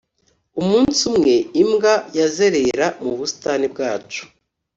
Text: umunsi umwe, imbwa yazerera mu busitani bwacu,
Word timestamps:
umunsi 0.61 0.99
umwe, 1.11 1.33
imbwa 1.61 1.93
yazerera 2.17 2.87
mu 3.03 3.11
busitani 3.17 3.65
bwacu, 3.73 4.23